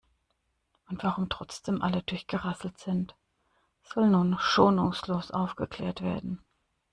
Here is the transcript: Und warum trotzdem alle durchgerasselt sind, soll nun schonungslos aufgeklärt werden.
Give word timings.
Und 0.89 1.03
warum 1.03 1.29
trotzdem 1.29 1.83
alle 1.83 2.01
durchgerasselt 2.01 2.79
sind, 2.79 3.13
soll 3.83 4.09
nun 4.09 4.35
schonungslos 4.39 5.29
aufgeklärt 5.29 6.01
werden. 6.01 6.39